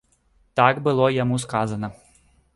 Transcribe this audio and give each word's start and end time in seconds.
Так 0.59 0.79
было 0.87 1.05
яму 1.23 1.35
сказана. 1.45 1.93